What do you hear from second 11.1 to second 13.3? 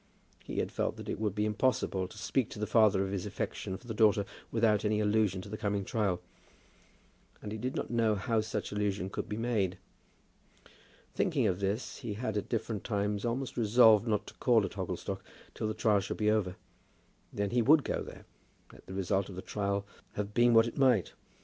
Thinking of this, he had at different times